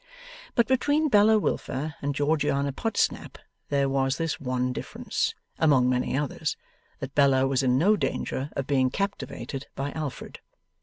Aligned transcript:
But 0.55 0.65
between 0.65 1.09
Bella 1.09 1.37
Wilfer 1.37 1.93
and 2.01 2.15
Georgiana 2.15 2.73
Podsnap 2.73 3.37
there 3.69 3.87
was 3.87 4.17
this 4.17 4.39
one 4.39 4.73
difference, 4.73 5.35
among 5.59 5.87
many 5.87 6.17
others, 6.17 6.57
that 7.01 7.13
Bella 7.13 7.45
was 7.45 7.61
in 7.61 7.77
no 7.77 7.95
danger 7.95 8.49
of 8.55 8.65
being 8.65 8.89
captivated 8.89 9.67
by 9.75 9.91
Alfred. 9.91 10.39